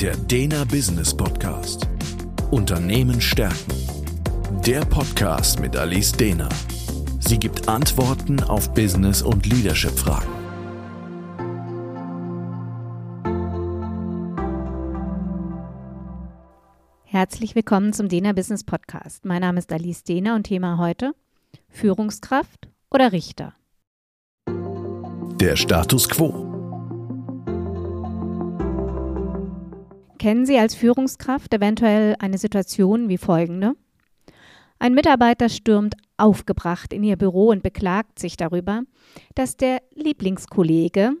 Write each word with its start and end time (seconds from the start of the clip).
Der 0.00 0.14
Dena 0.14 0.64
Business 0.64 1.16
Podcast. 1.16 1.88
Unternehmen 2.50 3.18
stärken. 3.18 3.72
Der 4.66 4.80
Podcast 4.84 5.58
mit 5.58 5.74
Alice 5.74 6.12
Dena. 6.12 6.50
Sie 7.18 7.38
gibt 7.38 7.66
Antworten 7.66 8.42
auf 8.42 8.74
Business- 8.74 9.22
und 9.22 9.46
Leadership-Fragen. 9.46 10.28
Herzlich 17.04 17.54
willkommen 17.54 17.94
zum 17.94 18.10
Dena 18.10 18.32
Business 18.32 18.64
Podcast. 18.64 19.24
Mein 19.24 19.40
Name 19.40 19.58
ist 19.60 19.72
Alice 19.72 20.04
Dena 20.04 20.36
und 20.36 20.42
Thema 20.42 20.76
heute 20.76 21.14
Führungskraft 21.70 22.68
oder 22.90 23.12
Richter. 23.12 23.54
Der 25.40 25.56
Status 25.56 26.06
quo. 26.06 26.55
Kennen 30.18 30.46
Sie 30.46 30.58
als 30.58 30.74
Führungskraft 30.74 31.52
eventuell 31.52 32.16
eine 32.18 32.38
Situation 32.38 33.08
wie 33.08 33.18
folgende? 33.18 33.74
Ein 34.78 34.94
Mitarbeiter 34.94 35.48
stürmt 35.48 35.94
aufgebracht 36.16 36.92
in 36.92 37.02
ihr 37.02 37.16
Büro 37.16 37.48
und 37.48 37.62
beklagt 37.62 38.18
sich 38.18 38.36
darüber, 38.36 38.82
dass 39.34 39.56
der 39.56 39.82
Lieblingskollege, 39.94 41.12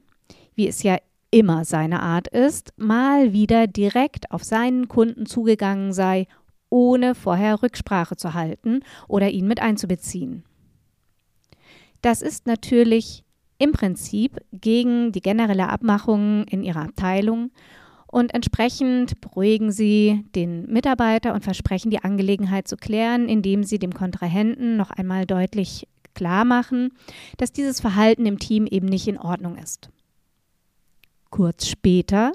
wie 0.54 0.68
es 0.68 0.82
ja 0.82 0.98
immer 1.30 1.64
seine 1.64 2.02
Art 2.02 2.28
ist, 2.28 2.72
mal 2.76 3.32
wieder 3.32 3.66
direkt 3.66 4.30
auf 4.30 4.44
seinen 4.44 4.88
Kunden 4.88 5.26
zugegangen 5.26 5.92
sei, 5.92 6.26
ohne 6.70 7.14
vorher 7.14 7.62
Rücksprache 7.62 8.16
zu 8.16 8.34
halten 8.34 8.80
oder 9.08 9.30
ihn 9.30 9.46
mit 9.46 9.60
einzubeziehen. 9.60 10.44
Das 12.02 12.22
ist 12.22 12.46
natürlich 12.46 13.24
im 13.58 13.72
Prinzip 13.72 14.38
gegen 14.52 15.12
die 15.12 15.20
generelle 15.20 15.68
Abmachung 15.68 16.44
in 16.44 16.62
ihrer 16.62 16.82
Abteilung 16.82 17.50
und 18.16 18.32
entsprechend 18.32 19.20
beruhigen 19.20 19.70
Sie 19.70 20.24
den 20.34 20.72
Mitarbeiter 20.72 21.34
und 21.34 21.44
versprechen, 21.44 21.90
die 21.90 22.02
Angelegenheit 22.02 22.66
zu 22.66 22.78
klären, 22.78 23.28
indem 23.28 23.62
Sie 23.62 23.78
dem 23.78 23.92
Kontrahenten 23.92 24.78
noch 24.78 24.90
einmal 24.90 25.26
deutlich 25.26 25.86
klar 26.14 26.46
machen, 26.46 26.94
dass 27.36 27.52
dieses 27.52 27.78
Verhalten 27.78 28.24
im 28.24 28.38
Team 28.38 28.66
eben 28.66 28.86
nicht 28.86 29.06
in 29.06 29.18
Ordnung 29.18 29.58
ist. 29.58 29.90
Kurz 31.28 31.66
später 31.66 32.32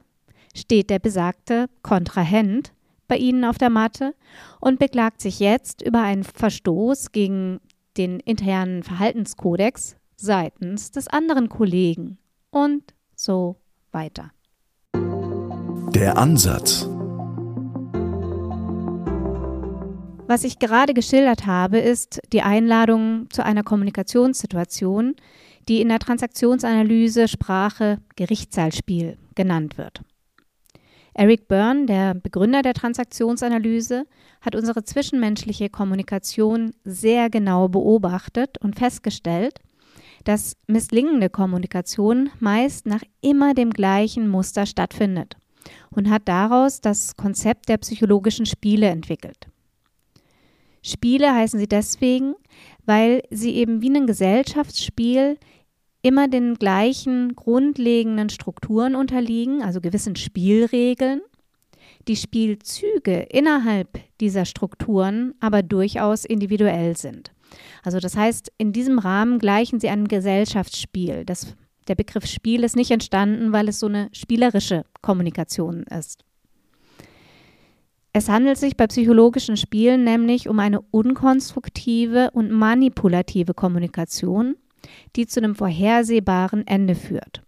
steht 0.56 0.92
der 0.92 1.00
besagte 1.00 1.68
Kontrahent 1.82 2.74
bei 3.08 3.18
Ihnen 3.18 3.44
auf 3.44 3.58
der 3.58 3.72
Matte 3.72 4.14
und 4.60 4.78
beklagt 4.78 5.20
sich 5.20 5.40
jetzt 5.40 5.82
über 5.82 6.04
einen 6.04 6.24
Verstoß 6.24 7.12
gegen 7.12 7.60
den 7.98 8.20
internen 8.20 8.84
Verhaltenskodex 8.84 9.96
seitens 10.16 10.92
des 10.92 11.08
anderen 11.08 11.50
Kollegen 11.50 12.20
und 12.52 12.94
so 13.16 13.56
weiter. 13.92 14.32
Der 15.94 16.18
Ansatz. 16.18 16.88
Was 20.26 20.46
ich 20.46 20.58
gerade 20.58 20.94
geschildert 20.94 21.46
habe, 21.46 21.80
ist 21.80 22.22
die 22.32 22.42
Einladung 22.42 23.30
zu 23.30 23.44
einer 23.44 23.64
Kommunikationssituation, 23.64 25.16
die 25.68 25.82
in 25.82 25.90
der 25.90 26.00
Transaktionsanalyse 26.00 27.28
Sprache 27.28 27.98
Gerichtssaalspiel 28.16 29.18
genannt 29.36 29.78
wird. 29.78 30.02
Eric 31.14 31.50
Byrne, 31.50 31.88
der 31.88 32.14
Begründer 32.14 32.62
der 32.62 32.74
Transaktionsanalyse, 32.74 34.06
hat 34.40 34.56
unsere 34.56 34.86
zwischenmenschliche 34.86 35.70
Kommunikation 35.70 36.72
sehr 36.86 37.30
genau 37.30 37.68
beobachtet 37.68 38.58
und 38.60 38.80
festgestellt, 38.80 39.60
dass 40.24 40.56
misslingende 40.68 41.30
Kommunikation 41.30 42.30
meist 42.40 42.86
nach 42.86 43.04
immer 43.20 43.54
dem 43.54 43.72
gleichen 43.72 44.30
Muster 44.30 44.66
stattfindet 44.66 45.36
und 45.90 46.10
hat 46.10 46.24
daraus 46.26 46.82
das 46.82 47.16
Konzept 47.16 47.70
der 47.70 47.78
psychologischen 47.78 48.46
Spiele 48.46 48.88
entwickelt. 48.88 49.48
Spiele 50.84 51.34
heißen 51.34 51.60
sie 51.60 51.68
deswegen, 51.68 52.36
weil 52.86 53.22
sie 53.30 53.56
eben 53.56 53.82
wie 53.82 53.96
ein 53.96 54.08
Gesellschaftsspiel 54.08 55.38
immer 56.02 56.28
den 56.28 56.56
gleichen 56.56 57.36
grundlegenden 57.36 58.30
Strukturen 58.30 58.96
unterliegen, 58.96 59.62
also 59.62 59.82
gewissen 59.82 60.16
Spielregeln, 60.16 61.22
die 62.08 62.16
Spielzüge 62.16 63.28
innerhalb 63.30 64.00
dieser 64.20 64.46
Strukturen 64.46 65.36
aber 65.40 65.62
durchaus 65.62 66.26
individuell 66.26 66.98
sind. 66.98 67.32
Also 67.84 68.00
das 68.00 68.16
heißt, 68.16 68.52
in 68.58 68.74
diesem 68.74 68.98
Rahmen 68.98 69.38
gleichen 69.38 69.80
sie 69.80 69.90
einem 69.90 70.08
Gesellschaftsspiel. 70.08 71.26
Das 71.26 71.56
der 71.88 71.96
Begriff 71.96 72.26
Spiel 72.26 72.64
ist 72.64 72.76
nicht 72.76 72.92
entstanden, 72.92 73.52
weil 73.52 73.68
es 73.68 73.80
so 73.80 73.88
eine 73.88 74.10
spielerische 74.14 74.86
Kommunikation 75.02 75.84
ist. 75.84 76.24
Es 78.14 78.28
handelt 78.28 78.58
sich 78.58 78.76
bei 78.76 78.88
psychologischen 78.88 79.56
Spielen 79.56 80.04
nämlich 80.04 80.50
um 80.50 80.60
eine 80.60 80.82
unkonstruktive 80.82 82.32
und 82.34 82.52
manipulative 82.52 83.54
Kommunikation, 83.54 84.56
die 85.16 85.28
zu 85.28 85.40
einem 85.40 85.56
vorhersehbaren 85.56 86.68
Ende 86.68 86.96
führt. 86.96 87.44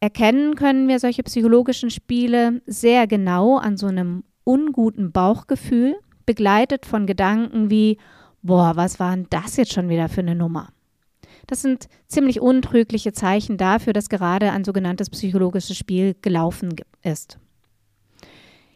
Erkennen 0.00 0.54
können 0.54 0.88
wir 0.88 0.98
solche 0.98 1.22
psychologischen 1.22 1.90
Spiele 1.90 2.62
sehr 2.66 3.06
genau 3.06 3.56
an 3.56 3.76
so 3.76 3.86
einem 3.86 4.24
unguten 4.44 5.12
Bauchgefühl, 5.12 5.96
begleitet 6.26 6.86
von 6.86 7.06
Gedanken 7.06 7.70
wie, 7.70 7.98
boah, 8.42 8.72
was 8.76 9.00
war 9.00 9.14
denn 9.14 9.26
das 9.30 9.56
jetzt 9.56 9.72
schon 9.72 9.88
wieder 9.88 10.08
für 10.08 10.20
eine 10.20 10.34
Nummer? 10.34 10.68
Das 11.46 11.62
sind 11.62 11.88
ziemlich 12.08 12.40
untrügliche 12.40 13.12
Zeichen 13.12 13.56
dafür, 13.56 13.92
dass 13.92 14.08
gerade 14.08 14.52
ein 14.52 14.64
sogenanntes 14.64 15.10
psychologisches 15.10 15.76
Spiel 15.76 16.14
gelaufen 16.22 16.74
ist. 17.02 17.38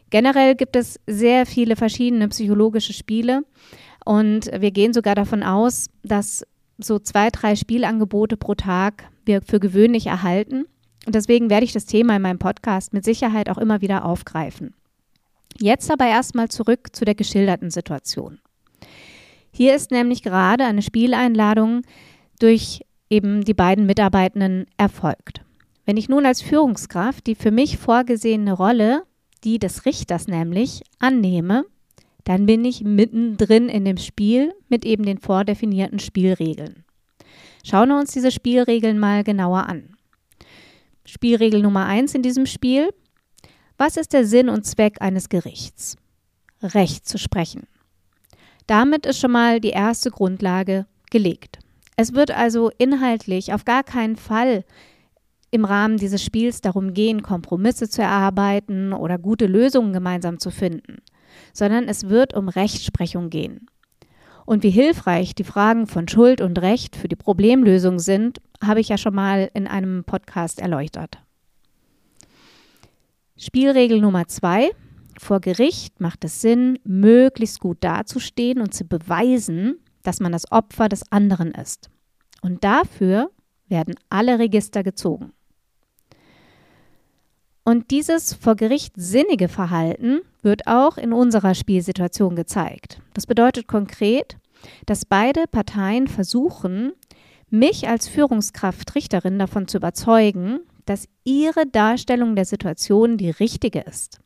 Generell 0.09 0.55
gibt 0.55 0.75
es 0.75 0.99
sehr 1.07 1.45
viele 1.45 1.75
verschiedene 1.75 2.27
psychologische 2.29 2.93
Spiele 2.93 3.43
und 4.05 4.51
wir 4.57 4.71
gehen 4.71 4.93
sogar 4.93 5.15
davon 5.15 5.43
aus, 5.43 5.89
dass 6.03 6.45
so 6.77 6.99
zwei, 6.99 7.29
drei 7.29 7.55
Spielangebote 7.55 8.37
pro 8.37 8.55
Tag 8.55 9.09
wir 9.25 9.41
für 9.41 9.59
gewöhnlich 9.59 10.07
erhalten. 10.07 10.65
Und 11.05 11.15
deswegen 11.15 11.49
werde 11.49 11.65
ich 11.65 11.73
das 11.73 11.85
Thema 11.85 12.15
in 12.15 12.21
meinem 12.21 12.39
Podcast 12.39 12.93
mit 12.93 13.05
Sicherheit 13.05 13.49
auch 13.49 13.57
immer 13.57 13.81
wieder 13.81 14.05
aufgreifen. 14.05 14.73
Jetzt 15.59 15.89
aber 15.89 16.05
erstmal 16.05 16.49
zurück 16.49 16.95
zu 16.95 17.05
der 17.05 17.15
geschilderten 17.15 17.71
Situation. 17.71 18.39
Hier 19.51 19.75
ist 19.75 19.91
nämlich 19.91 20.21
gerade 20.21 20.65
eine 20.65 20.81
Spieleinladung 20.81 21.83
durch 22.39 22.81
eben 23.09 23.43
die 23.43 23.53
beiden 23.53 23.85
Mitarbeitenden 23.85 24.65
erfolgt. 24.77 25.41
Wenn 25.85 25.97
ich 25.97 26.09
nun 26.09 26.25
als 26.25 26.41
Führungskraft 26.41 27.27
die 27.27 27.35
für 27.35 27.51
mich 27.51 27.77
vorgesehene 27.77 28.53
Rolle, 28.53 29.03
die 29.43 29.59
des 29.59 29.85
Richters 29.85 30.27
nämlich, 30.27 30.81
annehme, 30.99 31.65
dann 32.23 32.47
bin 32.47 32.65
ich 32.65 32.83
mittendrin 32.83 33.69
in 33.69 33.85
dem 33.85 33.97
Spiel 33.97 34.53
mit 34.67 34.83
eben 34.83 35.03
den 35.03 35.19
vordefinierten 35.19 35.99
Spielregeln. 35.99 36.83
Schauen 37.63 37.89
wir 37.89 37.99
uns 37.99 38.11
diese 38.11 38.31
Spielregeln 38.31 38.99
mal 38.99 39.23
genauer 39.23 39.67
an. 39.67 39.95
Spielregel 41.05 41.61
Nummer 41.61 41.85
eins 41.85 42.15
in 42.15 42.23
diesem 42.23 42.47
Spiel. 42.47 42.89
Was 43.77 43.95
ist 43.97 44.13
der 44.13 44.25
Sinn 44.25 44.49
und 44.49 44.65
Zweck 44.65 45.01
eines 45.01 45.29
Gerichts? 45.29 45.97
Recht 46.63 47.07
zu 47.07 47.19
sprechen. 47.19 47.67
Damit 48.65 49.05
ist 49.05 49.19
schon 49.19 49.31
mal 49.31 49.59
die 49.59 49.69
erste 49.69 50.09
Grundlage 50.09 50.87
gelegt. 51.11 51.59
Es 51.95 52.13
wird 52.13 52.31
also 52.31 52.71
inhaltlich 52.77 53.53
auf 53.53 53.65
gar 53.65 53.83
keinen 53.83 54.15
Fall 54.15 54.63
im 55.51 55.65
Rahmen 55.65 55.97
dieses 55.97 56.23
Spiels 56.23 56.61
darum 56.61 56.93
gehen, 56.93 57.23
Kompromisse 57.23 57.89
zu 57.89 58.01
erarbeiten 58.01 58.91
oder 58.91 59.17
gute 59.17 59.45
Lösungen 59.45 59.93
gemeinsam 59.93 60.39
zu 60.39 60.51
finden, 60.51 60.97
sondern 61.53 61.87
es 61.87 62.09
wird 62.09 62.33
um 62.33 62.49
Rechtsprechung 62.49 63.29
gehen. 63.29 63.67
Und 64.45 64.63
wie 64.63 64.69
hilfreich 64.69 65.33
die 65.33 65.43
Fragen 65.43 65.87
von 65.87 66.07
Schuld 66.07 66.41
und 66.41 66.61
Recht 66.61 66.95
für 66.95 67.07
die 67.07 67.15
Problemlösung 67.15 67.99
sind, 67.99 68.41
habe 68.63 68.79
ich 68.79 68.89
ja 68.89 68.97
schon 68.97 69.15
mal 69.15 69.49
in 69.53 69.65
einem 69.65 70.03
Podcast 70.03 70.59
erläutert. 70.59 71.17
Spielregel 73.37 74.01
Nummer 74.01 74.27
zwei. 74.27 74.71
Vor 75.17 75.39
Gericht 75.39 75.99
macht 75.99 76.25
es 76.25 76.41
Sinn, 76.41 76.77
möglichst 76.83 77.59
gut 77.59 77.77
dazustehen 77.79 78.61
und 78.61 78.73
zu 78.73 78.85
beweisen, 78.85 79.77
dass 80.07 80.19
man 80.19 80.31
das 80.31 80.51
Opfer 80.51 80.89
des 80.89 81.11
anderen 81.11 81.51
ist. 81.51 81.89
Und 82.41 82.63
dafür 82.63 83.31
werden 83.67 83.95
alle 84.09 84.39
Register 84.39 84.83
gezogen. 84.83 85.33
Und 87.63 87.89
dieses 87.89 88.33
vor 88.33 88.55
Gericht 88.55 88.93
sinnige 88.95 89.47
Verhalten 89.47 90.21
wird 90.43 90.67
auch 90.67 90.97
in 90.97 91.11
unserer 91.11 91.55
Spielsituation 91.55 92.35
gezeigt. 92.35 93.01
Das 93.15 93.25
bedeutet 93.25 93.67
konkret, 93.67 94.37
dass 94.85 95.05
beide 95.05 95.47
Parteien 95.47 96.07
versuchen, 96.07 96.93
mich 97.49 97.87
als 97.87 98.07
Führungskraft 98.07 98.93
Richterin 98.93 99.39
davon 99.39 99.67
zu 99.67 99.77
überzeugen, 99.77 100.59
dass 100.85 101.07
ihre 101.23 101.65
Darstellung 101.65 102.35
der 102.35 102.45
Situation 102.45 103.17
die 103.17 103.31
richtige 103.31 103.79
ist. 103.79 104.19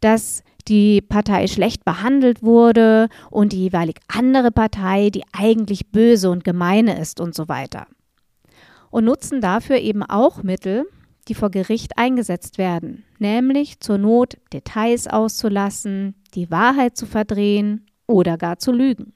Dass 0.00 0.42
die 0.68 1.00
Partei 1.00 1.46
schlecht 1.46 1.84
behandelt 1.84 2.42
wurde 2.42 3.08
und 3.30 3.52
die 3.52 3.64
jeweilig 3.64 3.96
andere 4.08 4.50
Partei, 4.50 5.10
die 5.10 5.24
eigentlich 5.32 5.90
böse 5.90 6.30
und 6.30 6.44
gemeine 6.44 6.98
ist 6.98 7.20
und 7.20 7.34
so 7.34 7.48
weiter. 7.48 7.86
Und 8.90 9.04
nutzen 9.04 9.40
dafür 9.40 9.78
eben 9.78 10.02
auch 10.02 10.42
Mittel, 10.42 10.86
die 11.28 11.34
vor 11.34 11.50
Gericht 11.50 11.98
eingesetzt 11.98 12.58
werden, 12.58 13.04
nämlich 13.18 13.80
zur 13.80 13.98
Not 13.98 14.38
Details 14.52 15.06
auszulassen, 15.06 16.14
die 16.34 16.50
Wahrheit 16.50 16.96
zu 16.96 17.06
verdrehen 17.06 17.86
oder 18.06 18.38
gar 18.38 18.58
zu 18.58 18.72
lügen. 18.72 19.12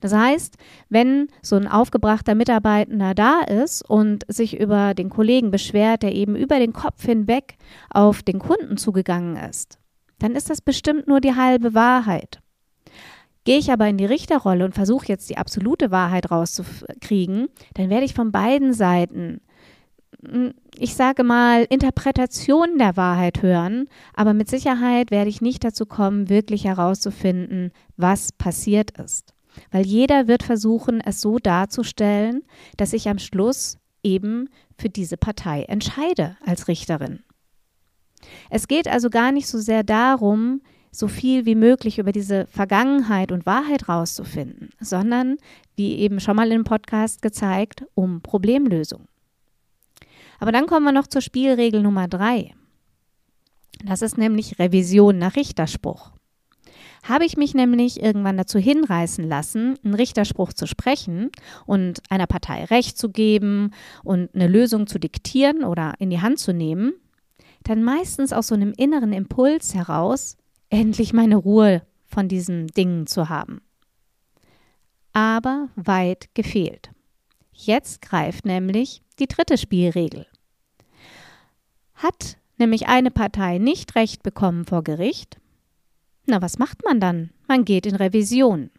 Das 0.00 0.12
heißt, 0.12 0.56
wenn 0.90 1.28
so 1.42 1.56
ein 1.56 1.66
aufgebrachter 1.66 2.34
Mitarbeitender 2.34 3.14
da 3.14 3.40
ist 3.40 3.82
und 3.88 4.24
sich 4.28 4.60
über 4.60 4.92
den 4.92 5.08
Kollegen 5.08 5.50
beschwert, 5.50 6.02
der 6.02 6.14
eben 6.14 6.36
über 6.36 6.58
den 6.58 6.74
Kopf 6.74 7.04
hinweg 7.04 7.56
auf 7.90 8.22
den 8.22 8.38
Kunden 8.38 8.76
zugegangen 8.76 9.36
ist, 9.36 9.78
dann 10.18 10.34
ist 10.34 10.50
das 10.50 10.60
bestimmt 10.60 11.06
nur 11.06 11.20
die 11.20 11.34
halbe 11.34 11.74
Wahrheit. 11.74 12.40
Gehe 13.44 13.58
ich 13.58 13.70
aber 13.70 13.86
in 13.86 13.96
die 13.96 14.06
Richterrolle 14.06 14.64
und 14.64 14.74
versuche 14.74 15.06
jetzt 15.06 15.30
die 15.30 15.36
absolute 15.36 15.92
Wahrheit 15.92 16.30
rauszukriegen, 16.32 17.46
dann 17.74 17.90
werde 17.90 18.04
ich 18.04 18.12
von 18.12 18.32
beiden 18.32 18.72
Seiten, 18.72 19.40
hm, 20.26 20.52
ich 20.76 20.96
sage 20.96 21.22
mal, 21.22 21.64
Interpretationen 21.70 22.78
der 22.78 22.96
Wahrheit 22.96 23.42
hören, 23.42 23.88
aber 24.14 24.34
mit 24.34 24.50
Sicherheit 24.50 25.12
werde 25.12 25.30
ich 25.30 25.42
nicht 25.42 25.62
dazu 25.62 25.86
kommen, 25.86 26.28
wirklich 26.28 26.64
herauszufinden, 26.64 27.70
was 27.96 28.32
passiert 28.32 28.98
ist. 28.98 29.32
Weil 29.70 29.86
jeder 29.86 30.26
wird 30.26 30.42
versuchen, 30.42 31.00
es 31.00 31.20
so 31.20 31.38
darzustellen, 31.38 32.42
dass 32.76 32.92
ich 32.92 33.08
am 33.08 33.18
Schluss 33.18 33.78
eben 34.02 34.48
für 34.76 34.88
diese 34.88 35.16
Partei 35.16 35.62
entscheide 35.64 36.36
als 36.44 36.68
Richterin. 36.68 37.20
Es 38.50 38.68
geht 38.68 38.88
also 38.88 39.10
gar 39.10 39.32
nicht 39.32 39.46
so 39.48 39.58
sehr 39.58 39.82
darum, 39.82 40.60
so 40.90 41.08
viel 41.08 41.44
wie 41.44 41.54
möglich 41.54 41.98
über 41.98 42.12
diese 42.12 42.46
Vergangenheit 42.46 43.30
und 43.30 43.46
Wahrheit 43.46 43.88
rauszufinden, 43.88 44.70
sondern, 44.80 45.36
wie 45.76 45.96
eben 45.96 46.20
schon 46.20 46.36
mal 46.36 46.50
im 46.50 46.64
Podcast 46.64 47.22
gezeigt, 47.22 47.84
um 47.94 48.22
Problemlösung. 48.22 49.06
Aber 50.38 50.52
dann 50.52 50.66
kommen 50.66 50.84
wir 50.84 50.92
noch 50.92 51.06
zur 51.06 51.20
Spielregel 51.20 51.82
Nummer 51.82 52.08
drei. 52.08 52.54
Das 53.84 54.02
ist 54.02 54.16
nämlich 54.16 54.58
Revision 54.58 55.18
nach 55.18 55.36
Richterspruch. 55.36 56.12
Habe 57.02 57.24
ich 57.24 57.36
mich 57.36 57.54
nämlich 57.54 58.02
irgendwann 58.02 58.36
dazu 58.36 58.58
hinreißen 58.58 59.28
lassen, 59.28 59.78
einen 59.84 59.94
Richterspruch 59.94 60.52
zu 60.52 60.66
sprechen 60.66 61.30
und 61.64 62.00
einer 62.10 62.26
Partei 62.26 62.64
Recht 62.64 62.98
zu 62.98 63.10
geben 63.10 63.70
und 64.02 64.34
eine 64.34 64.48
Lösung 64.48 64.86
zu 64.86 64.98
diktieren 64.98 65.62
oder 65.62 65.94
in 65.98 66.10
die 66.10 66.20
Hand 66.20 66.40
zu 66.40 66.52
nehmen, 66.52 66.94
dann 67.62 67.82
meistens 67.82 68.32
aus 68.32 68.48
so 68.48 68.54
einem 68.54 68.72
inneren 68.76 69.12
Impuls 69.12 69.74
heraus, 69.74 70.36
endlich 70.70 71.12
meine 71.12 71.36
Ruhe 71.36 71.82
von 72.06 72.28
diesen 72.28 72.68
Dingen 72.68 73.06
zu 73.06 73.28
haben. 73.28 73.60
Aber 75.12 75.68
weit 75.76 76.34
gefehlt. 76.34 76.90
Jetzt 77.52 78.02
greift 78.02 78.44
nämlich 78.44 79.02
die 79.18 79.26
dritte 79.26 79.56
Spielregel. 79.56 80.26
Hat 81.94 82.36
nämlich 82.58 82.88
eine 82.88 83.10
Partei 83.10 83.58
nicht 83.58 83.94
Recht 83.94 84.22
bekommen 84.22 84.64
vor 84.64 84.84
Gericht, 84.84 85.38
na, 86.26 86.42
was 86.42 86.58
macht 86.58 86.84
man 86.84 87.00
dann? 87.00 87.30
Man 87.46 87.64
geht 87.64 87.86
in 87.86 87.94
Revision. 87.94 88.70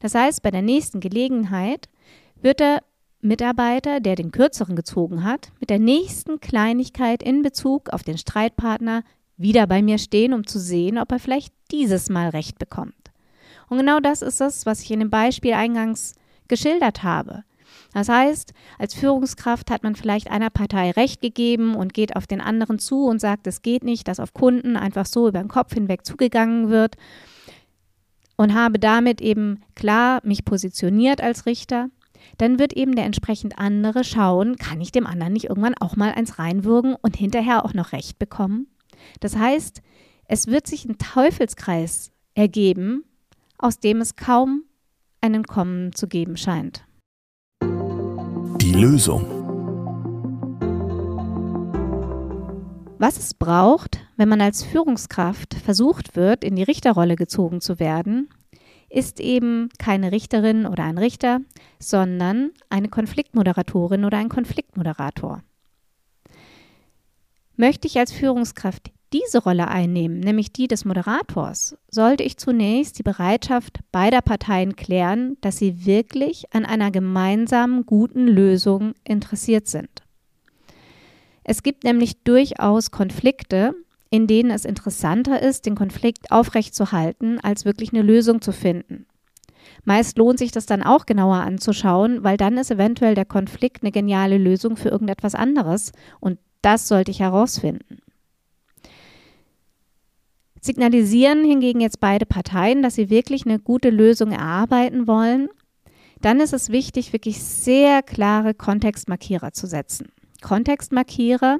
Das 0.00 0.14
heißt, 0.14 0.42
bei 0.42 0.50
der 0.50 0.62
nächsten 0.62 1.00
Gelegenheit 1.00 1.88
wird 2.40 2.60
der 2.60 2.82
Mitarbeiter, 3.22 4.00
der 4.00 4.16
den 4.16 4.32
kürzeren 4.32 4.76
gezogen 4.76 5.24
hat, 5.24 5.52
mit 5.60 5.70
der 5.70 5.78
nächsten 5.78 6.40
Kleinigkeit 6.40 7.22
in 7.22 7.42
Bezug 7.42 7.90
auf 7.90 8.02
den 8.02 8.18
Streitpartner 8.18 9.04
wieder 9.36 9.66
bei 9.66 9.80
mir 9.80 9.98
stehen, 9.98 10.34
um 10.34 10.46
zu 10.46 10.58
sehen, 10.58 10.98
ob 10.98 11.10
er 11.12 11.18
vielleicht 11.18 11.54
dieses 11.70 12.10
Mal 12.10 12.28
Recht 12.30 12.58
bekommt. 12.58 12.94
Und 13.68 13.78
genau 13.78 14.00
das 14.00 14.22
ist 14.22 14.40
es, 14.40 14.66
was 14.66 14.82
ich 14.82 14.90
in 14.90 15.00
dem 15.00 15.10
Beispiel 15.10 15.54
eingangs 15.54 16.14
geschildert 16.48 17.02
habe. 17.02 17.44
Das 17.94 18.08
heißt, 18.08 18.52
als 18.78 18.94
Führungskraft 18.94 19.70
hat 19.70 19.82
man 19.82 19.94
vielleicht 19.94 20.30
einer 20.30 20.50
Partei 20.50 20.90
Recht 20.90 21.20
gegeben 21.20 21.74
und 21.74 21.94
geht 21.94 22.16
auf 22.16 22.26
den 22.26 22.40
anderen 22.40 22.78
zu 22.78 23.06
und 23.06 23.20
sagt, 23.20 23.46
es 23.46 23.62
geht 23.62 23.84
nicht, 23.84 24.08
dass 24.08 24.20
auf 24.20 24.34
Kunden 24.34 24.76
einfach 24.76 25.06
so 25.06 25.28
über 25.28 25.38
den 25.38 25.48
Kopf 25.48 25.74
hinweg 25.74 26.04
zugegangen 26.04 26.70
wird 26.70 26.96
und 28.36 28.54
habe 28.54 28.78
damit 28.78 29.20
eben 29.20 29.60
klar 29.74 30.20
mich 30.24 30.44
positioniert 30.44 31.22
als 31.22 31.46
Richter. 31.46 31.88
Dann 32.38 32.58
wird 32.58 32.72
eben 32.72 32.94
der 32.94 33.04
entsprechend 33.04 33.58
andere 33.58 34.04
schauen, 34.04 34.56
kann 34.56 34.80
ich 34.80 34.92
dem 34.92 35.06
anderen 35.06 35.32
nicht 35.32 35.44
irgendwann 35.44 35.76
auch 35.78 35.96
mal 35.96 36.12
eins 36.12 36.38
reinwürgen 36.38 36.96
und 37.00 37.16
hinterher 37.16 37.64
auch 37.64 37.74
noch 37.74 37.92
Recht 37.92 38.18
bekommen? 38.18 38.66
Das 39.20 39.36
heißt, 39.36 39.82
es 40.26 40.46
wird 40.46 40.66
sich 40.66 40.84
ein 40.84 40.98
Teufelskreis 40.98 42.12
ergeben, 42.34 43.04
aus 43.58 43.78
dem 43.78 44.00
es 44.00 44.16
kaum 44.16 44.64
einen 45.20 45.44
Kommen 45.44 45.92
zu 45.92 46.08
geben 46.08 46.36
scheint 46.36 46.84
die 48.62 48.72
Lösung. 48.74 49.22
Was 52.98 53.18
es 53.18 53.34
braucht, 53.34 53.98
wenn 54.16 54.28
man 54.28 54.40
als 54.40 54.62
Führungskraft 54.62 55.54
versucht 55.54 56.14
wird, 56.14 56.44
in 56.44 56.54
die 56.54 56.62
Richterrolle 56.62 57.16
gezogen 57.16 57.60
zu 57.60 57.80
werden, 57.80 58.28
ist 58.92 59.20
eben 59.20 59.70
keine 59.78 60.12
Richterin 60.12 60.66
oder 60.66 60.84
ein 60.84 60.98
Richter, 60.98 61.40
sondern 61.78 62.50
eine 62.68 62.88
Konfliktmoderatorin 62.88 64.04
oder 64.04 64.18
ein 64.18 64.28
Konfliktmoderator. 64.28 65.42
Möchte 67.56 67.88
ich 67.88 67.98
als 67.98 68.12
Führungskraft 68.12 68.90
diese 69.12 69.42
Rolle 69.42 69.68
einnehmen, 69.68 70.20
nämlich 70.20 70.52
die 70.52 70.68
des 70.68 70.84
Moderators, 70.84 71.76
sollte 71.88 72.22
ich 72.22 72.38
zunächst 72.38 72.98
die 72.98 73.02
Bereitschaft 73.02 73.80
beider 73.92 74.22
Parteien 74.22 74.76
klären, 74.76 75.36
dass 75.40 75.58
sie 75.58 75.84
wirklich 75.84 76.44
an 76.54 76.64
einer 76.64 76.90
gemeinsamen 76.90 77.84
guten 77.84 78.26
Lösung 78.26 78.94
interessiert 79.04 79.68
sind. 79.68 80.02
Es 81.44 81.62
gibt 81.62 81.84
nämlich 81.84 82.22
durchaus 82.22 82.90
Konflikte, 82.90 83.74
in 84.12 84.26
denen 84.26 84.50
es 84.50 84.66
interessanter 84.66 85.40
ist, 85.40 85.64
den 85.64 85.74
Konflikt 85.74 86.30
aufrechtzuerhalten, 86.30 87.40
als 87.40 87.64
wirklich 87.64 87.94
eine 87.94 88.02
Lösung 88.02 88.42
zu 88.42 88.52
finden. 88.52 89.06
Meist 89.84 90.18
lohnt 90.18 90.38
sich 90.38 90.52
das 90.52 90.66
dann 90.66 90.82
auch 90.82 91.06
genauer 91.06 91.36
anzuschauen, 91.36 92.22
weil 92.22 92.36
dann 92.36 92.58
ist 92.58 92.70
eventuell 92.70 93.14
der 93.14 93.24
Konflikt 93.24 93.82
eine 93.82 93.90
geniale 93.90 94.36
Lösung 94.36 94.76
für 94.76 94.90
irgendetwas 94.90 95.34
anderes 95.34 95.92
und 96.20 96.38
das 96.60 96.88
sollte 96.88 97.10
ich 97.10 97.20
herausfinden. 97.20 98.00
Signalisieren 100.60 101.42
hingegen 101.42 101.80
jetzt 101.80 101.98
beide 101.98 102.26
Parteien, 102.26 102.82
dass 102.82 102.96
sie 102.96 103.08
wirklich 103.08 103.46
eine 103.46 103.58
gute 103.60 103.88
Lösung 103.88 104.30
erarbeiten 104.30 105.06
wollen, 105.06 105.48
dann 106.20 106.38
ist 106.38 106.52
es 106.52 106.68
wichtig, 106.68 107.14
wirklich 107.14 107.42
sehr 107.42 108.02
klare 108.02 108.52
Kontextmarkierer 108.52 109.52
zu 109.52 109.66
setzen. 109.66 110.08
Kontextmarkierer 110.42 111.58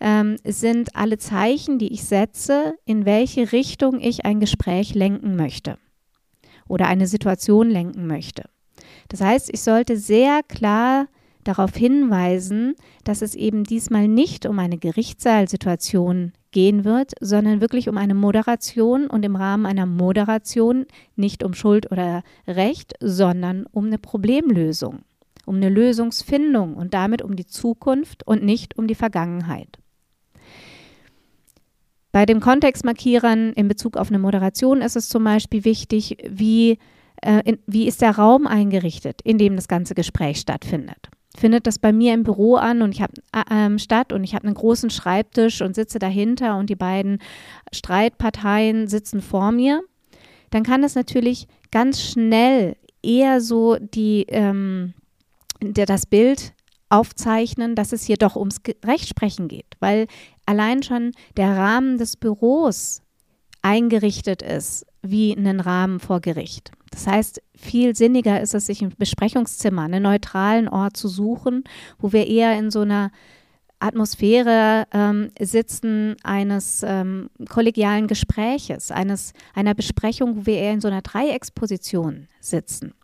ähm, 0.00 0.36
sind 0.44 0.96
alle 0.96 1.18
Zeichen, 1.18 1.78
die 1.78 1.92
ich 1.92 2.04
setze, 2.04 2.74
in 2.84 3.04
welche 3.04 3.52
Richtung 3.52 4.00
ich 4.00 4.24
ein 4.24 4.40
Gespräch 4.40 4.94
lenken 4.94 5.36
möchte 5.36 5.78
oder 6.68 6.86
eine 6.86 7.06
Situation 7.06 7.70
lenken 7.70 8.06
möchte. 8.06 8.44
Das 9.08 9.20
heißt, 9.20 9.50
ich 9.52 9.62
sollte 9.62 9.96
sehr 9.96 10.42
klar 10.42 11.06
darauf 11.44 11.74
hinweisen, 11.74 12.74
dass 13.04 13.22
es 13.22 13.34
eben 13.34 13.64
diesmal 13.64 14.08
nicht 14.08 14.46
um 14.46 14.58
eine 14.58 14.78
Gerichtssaalsituation 14.78 16.32
gehen 16.50 16.84
wird, 16.84 17.12
sondern 17.20 17.60
wirklich 17.60 17.88
um 17.88 17.98
eine 17.98 18.14
Moderation 18.14 19.08
und 19.08 19.24
im 19.24 19.36
Rahmen 19.36 19.66
einer 19.66 19.86
Moderation 19.86 20.86
nicht 21.16 21.44
um 21.44 21.52
Schuld 21.52 21.90
oder 21.92 22.22
Recht, 22.46 22.94
sondern 23.00 23.66
um 23.72 23.86
eine 23.86 23.98
Problemlösung, 23.98 25.00
um 25.46 25.56
eine 25.56 25.68
Lösungsfindung 25.68 26.74
und 26.74 26.94
damit 26.94 27.22
um 27.22 27.36
die 27.36 27.46
Zukunft 27.46 28.26
und 28.26 28.42
nicht 28.42 28.78
um 28.78 28.86
die 28.86 28.94
Vergangenheit. 28.94 29.78
Bei 32.12 32.26
den 32.26 32.40
Kontextmarkierern 32.40 33.52
in 33.54 33.66
Bezug 33.66 33.96
auf 33.96 34.08
eine 34.08 34.20
Moderation 34.20 34.82
ist 34.82 34.96
es 34.96 35.08
zum 35.08 35.24
Beispiel 35.24 35.64
wichtig, 35.64 36.16
wie, 36.28 36.78
äh, 37.22 37.42
in, 37.44 37.58
wie 37.66 37.88
ist 37.88 38.02
der 38.02 38.16
Raum 38.16 38.46
eingerichtet, 38.46 39.20
in 39.24 39.38
dem 39.38 39.56
das 39.56 39.66
ganze 39.66 39.94
Gespräch 39.94 40.38
stattfindet 40.38 41.10
findet 41.36 41.66
das 41.66 41.78
bei 41.78 41.92
mir 41.92 42.14
im 42.14 42.22
Büro 42.22 42.56
an 42.56 42.82
und 42.82 42.94
ich 42.94 43.02
habe 43.02 43.14
äh, 43.32 43.42
ähm, 43.50 43.78
statt 43.78 44.12
und 44.12 44.24
ich 44.24 44.34
habe 44.34 44.46
einen 44.46 44.54
großen 44.54 44.90
Schreibtisch 44.90 45.62
und 45.62 45.74
sitze 45.74 45.98
dahinter 45.98 46.56
und 46.56 46.70
die 46.70 46.76
beiden 46.76 47.18
Streitparteien 47.72 48.86
sitzen 48.86 49.20
vor 49.20 49.52
mir, 49.52 49.82
dann 50.50 50.62
kann 50.62 50.82
das 50.82 50.94
natürlich 50.94 51.48
ganz 51.70 52.00
schnell 52.00 52.76
eher 53.02 53.40
so 53.40 53.76
die, 53.76 54.26
ähm, 54.28 54.94
der, 55.60 55.86
das 55.86 56.06
Bild 56.06 56.54
aufzeichnen, 56.88 57.74
dass 57.74 57.92
es 57.92 58.04
hier 58.04 58.16
doch 58.16 58.36
ums 58.36 58.60
Rechtsprechen 58.84 59.48
geht, 59.48 59.76
weil 59.80 60.06
allein 60.46 60.82
schon 60.82 61.12
der 61.36 61.56
Rahmen 61.56 61.98
des 61.98 62.16
Büros 62.16 63.02
eingerichtet 63.62 64.42
ist 64.42 64.86
wie 65.02 65.36
einen 65.36 65.60
Rahmen 65.60 66.00
vor 66.00 66.20
Gericht. 66.20 66.72
Das 66.90 67.06
heißt, 67.06 67.42
viel 67.56 67.96
sinniger 67.96 68.40
ist 68.40 68.54
es, 68.54 68.66
sich 68.66 68.82
im 68.82 68.90
Besprechungszimmer, 68.96 69.82
einen 69.82 70.02
neutralen 70.02 70.68
Ort 70.68 70.96
zu 70.96 71.08
suchen, 71.08 71.64
wo 71.98 72.12
wir 72.12 72.26
eher 72.26 72.56
in 72.58 72.70
so 72.70 72.80
einer 72.80 73.10
Atmosphäre 73.80 74.86
ähm, 74.92 75.30
sitzen 75.38 76.16
eines 76.22 76.82
ähm, 76.86 77.30
kollegialen 77.48 78.06
Gespräches, 78.06 78.90
eines, 78.90 79.32
einer 79.54 79.74
Besprechung, 79.74 80.36
wo 80.36 80.46
wir 80.46 80.56
eher 80.56 80.72
in 80.72 80.80
so 80.80 80.88
einer 80.88 81.02
Dreiecksposition 81.02 82.28
sitzen. 82.40 82.94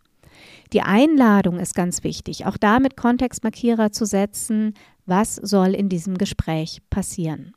Die 0.73 0.81
Einladung 0.81 1.59
ist 1.59 1.75
ganz 1.75 2.03
wichtig, 2.03 2.45
auch 2.45 2.57
damit 2.57 2.97
Kontextmarkierer 2.97 3.91
zu 3.91 4.05
setzen, 4.05 4.73
was 5.05 5.35
soll 5.35 5.75
in 5.75 5.89
diesem 5.89 6.17
Gespräch 6.17 6.81
passieren. 6.89 7.53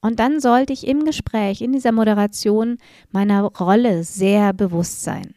Und 0.00 0.20
dann 0.20 0.40
sollte 0.40 0.72
ich 0.72 0.86
im 0.86 1.04
Gespräch, 1.04 1.60
in 1.60 1.72
dieser 1.72 1.92
Moderation 1.92 2.78
meiner 3.10 3.42
Rolle 3.42 4.04
sehr 4.04 4.52
bewusst 4.52 5.02
sein. 5.02 5.34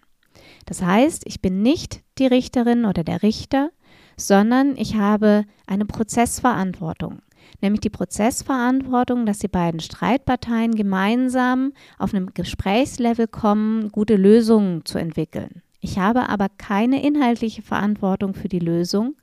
Das 0.66 0.84
heißt, 0.84 1.24
ich 1.26 1.42
bin 1.42 1.62
nicht 1.62 2.02
die 2.20 2.28
Richterin 2.28 2.86
oder 2.86 3.04
der 3.04 3.24
Richter, 3.24 3.72
sondern 4.18 4.78
ich 4.78 4.96
habe 4.96 5.46
eine 5.66 5.86
Prozessverantwortung, 5.86 7.22
nämlich 7.62 7.82
die 7.82 7.90
Prozessverantwortung, 7.90 9.26
dass 9.26 9.40
die 9.40 9.48
beiden 9.48 9.80
Streitparteien 9.80 10.76
gemeinsam 10.76 11.74
auf 11.98 12.14
einem 12.14 12.34
Gesprächslevel 12.34 13.28
kommen, 13.28 13.92
gute 13.92 14.16
Lösungen 14.16 14.86
zu 14.86 15.00
entwickeln. 15.00 15.64
Ich 15.82 15.98
habe 15.98 16.30
aber 16.30 16.48
keine 16.48 17.04
inhaltliche 17.04 17.62
Verantwortung 17.62 18.34
für 18.34 18.48
die 18.48 18.60
Lösung 18.60 19.16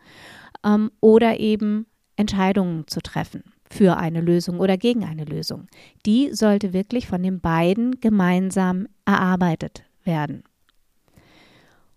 ähm, 0.65 0.91
oder 1.01 1.41
eben 1.41 1.87
Entscheidungen 2.17 2.87
zu 2.89 3.01
treffen 3.01 3.45
für 3.71 3.97
eine 3.97 4.21
Lösung 4.21 4.61
oder 4.61 4.77
gegen 4.77 5.05
eine 5.05 5.25
Lösung. 5.25 5.69
Die 6.05 6.35
sollte 6.35 6.73
wirklich 6.73 7.07
von 7.07 7.23
den 7.23 7.41
beiden 7.41 8.01
gemeinsam 8.01 8.89
erarbeitet 9.05 9.85
werden. 10.05 10.43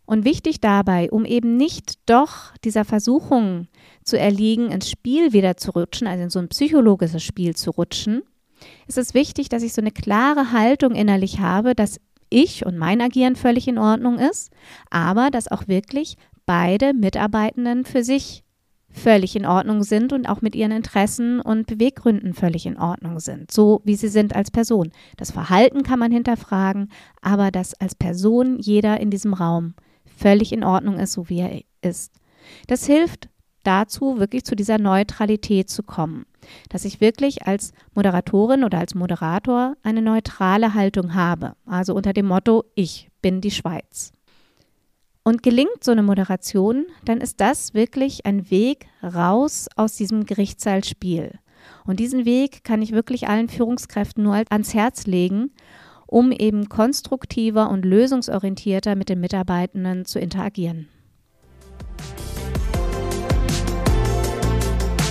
Und 0.06 0.26
wichtig 0.26 0.60
dabei, 0.60 1.10
um 1.10 1.26
eben 1.26 1.56
nicht 1.56 1.98
doch 2.06 2.54
dieser 2.66 2.84
Versuchung 2.84 3.68
zu 4.04 4.20
erliegen, 4.20 4.70
ins 4.70 4.90
Spiel 4.90 5.32
wieder 5.32 5.56
zu 5.56 5.72
rutschen, 5.72 6.08
also 6.08 6.24
in 6.24 6.30
so 6.30 6.40
ein 6.40 6.50
psychologisches 6.50 7.24
Spiel 7.24 7.56
zu 7.56 7.72
rutschen, 7.72 8.22
ist 8.88 8.98
es 8.98 9.14
wichtig, 9.14 9.48
dass 9.50 9.64
ich 9.64 9.74
so 9.74 9.82
eine 9.82 9.92
klare 9.92 10.52
Haltung 10.52 10.94
innerlich 10.94 11.40
habe, 11.40 11.76
dass 11.76 12.00
ich 12.32 12.66
und 12.66 12.78
mein 12.78 13.02
Agieren 13.02 13.36
völlig 13.36 13.68
in 13.68 13.78
Ordnung 13.78 14.18
ist, 14.18 14.52
aber 14.90 15.30
dass 15.30 15.52
auch 15.52 15.68
wirklich 15.68 16.18
beide 16.48 16.94
Mitarbeitenden 16.94 17.86
für 17.86 18.04
sich 18.04 18.44
völlig 18.90 19.36
in 19.36 19.46
Ordnung 19.46 19.84
sind 19.84 20.12
und 20.12 20.28
auch 20.28 20.42
mit 20.42 20.56
ihren 20.56 20.72
Interessen 20.72 21.40
und 21.40 21.68
Beweggründen 21.68 22.34
völlig 22.34 22.66
in 22.66 22.78
Ordnung 22.78 23.20
sind, 23.20 23.52
so 23.52 23.82
wie 23.86 23.96
sie 23.96 24.10
sind 24.10 24.36
als 24.36 24.52
Person. 24.52 24.92
Das 25.18 25.32
Verhalten 25.32 25.84
kann 25.84 26.00
man 26.00 26.12
hinterfragen, 26.12 26.90
aber 27.22 27.52
dass 27.52 27.74
als 27.80 27.96
Person 27.96 28.60
jeder 28.60 29.00
in 29.00 29.10
diesem 29.10 29.34
Raum 29.34 29.76
völlig 30.18 30.52
in 30.52 30.64
Ordnung 30.64 31.00
ist, 31.00 31.14
so 31.14 31.30
wie 31.30 31.40
er 31.40 31.62
ist. 31.82 32.14
Das 32.68 32.86
hilft 32.86 33.30
dazu, 33.64 34.20
wirklich 34.20 34.44
zu 34.44 34.56
dieser 34.56 34.78
Neutralität 34.78 35.70
zu 35.70 35.84
kommen. 35.84 36.26
Dass 36.70 36.86
ich 36.86 37.02
wirklich 37.02 37.48
als 37.48 37.74
Moderatorin 37.94 38.64
oder 38.64 38.80
als 38.80 38.96
Moderator 38.96 39.76
eine 39.84 40.02
neutrale 40.02 40.74
Haltung 40.74 41.14
habe. 41.14 41.54
Also 41.66 41.94
unter 41.94 42.14
dem 42.14 42.28
Motto, 42.28 42.66
ich 42.76 43.10
bin 43.22 43.42
die 43.42 43.52
Schweiz. 43.52 44.12
Und 45.24 45.44
gelingt 45.44 45.84
so 45.84 45.92
eine 45.92 46.02
Moderation, 46.02 46.86
dann 47.06 47.22
ist 47.22 47.40
das 47.40 47.74
wirklich 47.76 48.26
ein 48.26 48.50
Weg 48.50 48.88
raus 49.04 49.68
aus 49.76 49.96
diesem 49.96 50.26
Gerichtssaalspiel. 50.26 51.38
Und 51.86 52.00
diesen 52.00 52.26
Weg 52.26 52.64
kann 52.64 52.82
ich 52.82 52.92
wirklich 52.92 53.28
allen 53.28 53.48
Führungskräften 53.48 54.24
nur 54.24 54.42
ans 54.50 54.74
Herz 54.74 55.06
legen 55.06 55.52
um 56.12 56.34
eben 56.34 56.68
konstruktiver 56.68 57.70
und 57.70 57.86
lösungsorientierter 57.86 58.96
mit 58.96 59.08
den 59.08 59.22
Mitarbeitenden 59.22 60.04
zu 60.06 60.20
interagieren. 60.20 60.90